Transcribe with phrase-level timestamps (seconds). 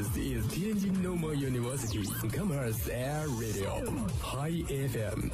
[0.00, 2.02] This is Tianjin Normal University
[2.32, 3.84] Commerce Air Radio
[4.22, 5.28] High FM。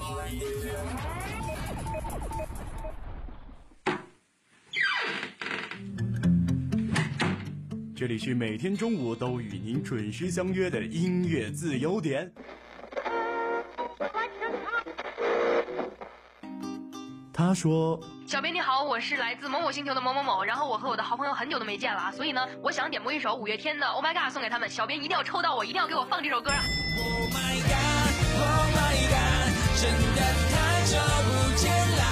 [7.95, 12.33] 这里是每天中午都与您准时相约的音乐自由点。
[17.33, 24.69] 他说：“小编你好，我是来自某某星球的某某某，然后我和我的好朋友很久都没见了，所以呢，我想点播一首五月天的《Oh My God》送给他们。
[24.69, 26.59] 小编一定要抽到我，一定要给我放这首歌啊！”
[26.99, 32.03] Oh my god, Oh my god，真的太久不见啦。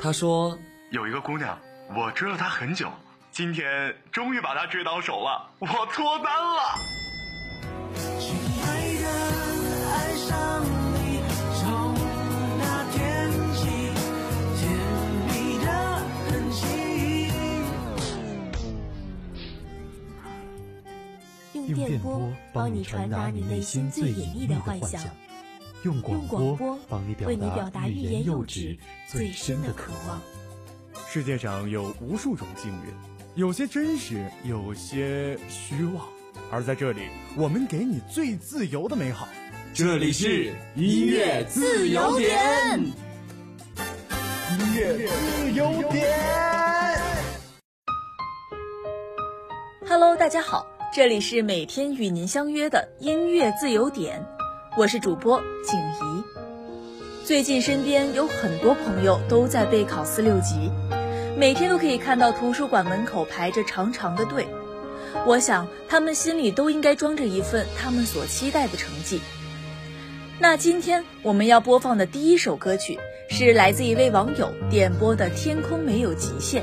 [0.00, 0.56] 他说
[0.92, 1.58] ：“有一个姑娘，
[1.96, 2.88] 我追了她很久，
[3.32, 6.76] 今天终于把她追到手了，我脱单了。”
[21.72, 25.02] 用电波帮你传达你内心最隐秘的幻想，
[25.84, 28.76] 用用广广播帮你为你表表达欲言又止
[29.08, 30.20] 最深的渴望。
[31.08, 32.92] 世界上有无数种幸运，
[33.34, 36.06] 有些真实，有些虚妄。
[36.50, 39.26] 而在这里，我们给你最自由的美好。
[39.72, 42.80] 这里是音乐自由点。
[44.50, 46.06] 音乐自由点。
[49.88, 54.22] Hello，大家好，这里是每天与您相约的音乐自由点，
[54.76, 56.22] 我是主播景怡。
[57.24, 60.70] 最近身边有很多朋友都在备考四六级，
[61.34, 64.46] 每天都可以看到图书馆门口排着长长的队。
[65.26, 69.18] 我想他们心里都应该装着一份他们所期待的成绩。
[70.38, 72.98] 那今天我们要播放的第一首歌曲
[73.30, 76.62] 是来自一位网友点播的《天空没有极限》。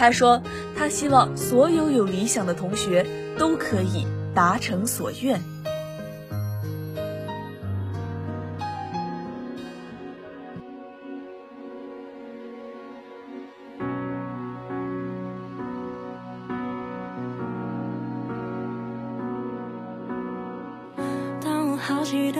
[0.00, 0.42] 他说，
[0.74, 3.04] 他希望所有有理想的同学
[3.38, 5.42] 都可以达成所愿。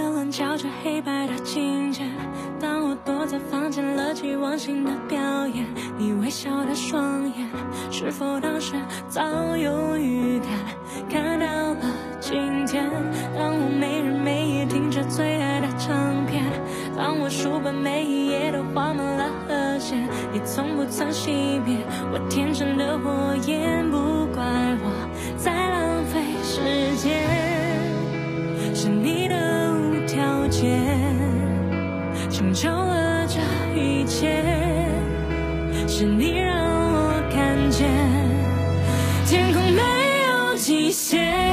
[0.00, 2.02] 好奇的轮瞧着黑白的境界，
[2.58, 5.66] 当我躲在房间乐极忘形的表演，
[5.98, 7.46] 你微笑的双眼，
[7.90, 8.72] 是否当时
[9.08, 9.22] 早
[9.56, 10.48] 有预感？
[11.10, 11.76] 看到了
[12.18, 12.88] 今天，
[13.36, 16.44] 当我没日没夜听着最爱的唱片，
[16.96, 21.28] 当我书本每一页都画满了和弦，你从不曾熄
[21.62, 21.76] 灭
[22.10, 23.98] 我天真的火焰，不
[24.34, 24.42] 怪
[24.82, 27.29] 我在浪费时间。
[40.80, 41.49] 一些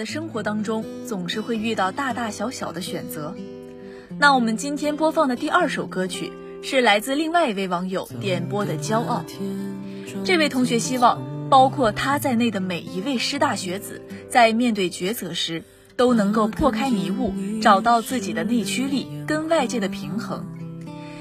[0.00, 3.34] 的生活当中，总是会遇到大大小小的选择。
[4.18, 6.32] 那我们今天播放的第二首歌曲，
[6.62, 9.22] 是来自另外一位网友点播的《骄傲》。
[10.24, 11.20] 这位同学希望，
[11.50, 14.00] 包括他在内的每一位师大学子，
[14.30, 15.64] 在面对抉择时，
[15.96, 20.46] 都能够破开迷雾，找到自己的内驱力跟外界的平衡。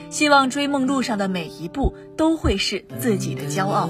[0.10, 3.90] 希望追梦路上的每一步，都会是自己的骄傲。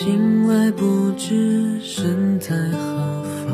[0.00, 3.50] 心外不知身在何方。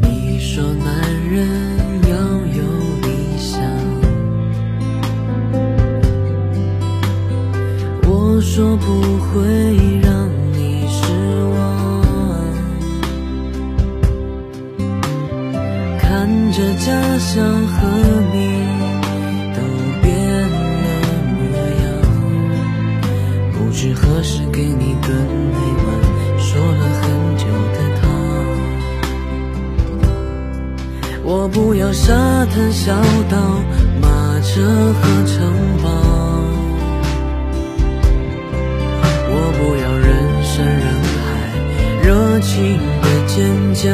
[0.00, 1.00] 你说男
[1.30, 1.48] 人
[2.10, 2.16] 要
[2.56, 2.62] 有
[3.02, 3.62] 理想，
[8.02, 8.84] 我说不
[9.28, 9.76] 会
[23.82, 25.12] 知何时给你炖
[25.50, 25.86] 那碗
[26.38, 27.44] 说了很久
[27.74, 28.02] 的汤。
[31.24, 32.14] 我不要沙
[32.46, 32.94] 滩小
[33.28, 33.36] 岛、
[34.00, 34.62] 马车
[34.94, 35.34] 和城
[35.82, 35.88] 堡。
[39.32, 40.14] 我不要人
[40.44, 40.86] 山人
[41.18, 41.26] 海、
[42.04, 43.34] 热情的尖
[43.74, 43.90] 叫。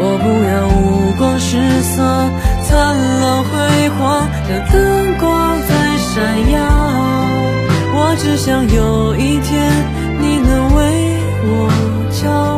[0.00, 1.96] 我不要五光十色、
[2.64, 5.77] 灿烂辉煌的灯光。
[6.18, 6.58] 闪耀，
[7.94, 9.70] 我只想有一天
[10.20, 10.82] 你能为
[11.44, 11.70] 我
[12.10, 12.57] 骄傲。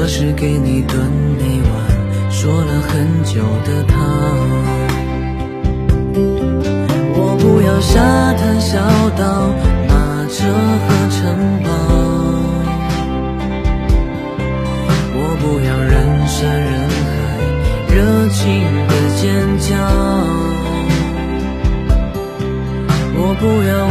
[0.00, 0.96] 何时给你炖
[1.38, 1.74] 那碗
[2.30, 3.98] 说了很久的汤。
[7.16, 8.78] 我不要沙滩小
[9.16, 9.50] 岛、
[9.88, 10.46] 马车
[10.86, 11.68] 和城堡，
[15.16, 16.70] 我不要人山人
[17.02, 17.10] 海、
[17.92, 17.96] 热
[18.28, 18.38] 情
[18.86, 19.26] 的尖
[19.58, 19.74] 叫，
[23.16, 23.87] 我不要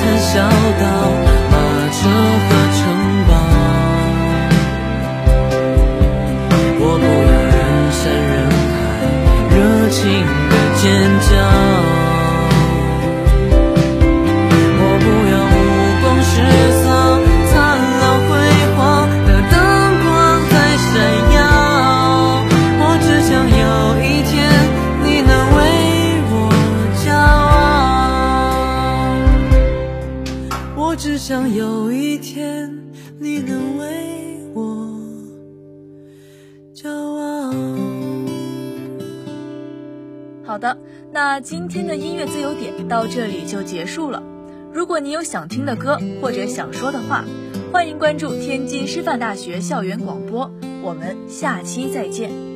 [0.00, 0.40] 沙滩小
[0.80, 1.12] 岛、
[1.50, 1.56] 马
[1.92, 2.39] 车
[40.42, 40.76] 好的，
[41.12, 44.22] 那今天的音乐自由点到这里就结束了。
[44.72, 47.24] 如果你有想听的歌或者想说的话，
[47.72, 50.50] 欢迎关注天津师范大学校园广播。
[50.82, 52.49] 我们下期再见。